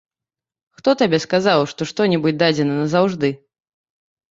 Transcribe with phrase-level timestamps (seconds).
[0.79, 3.33] Хто табе сказаў, што што-небудзь дадзена назаўжды?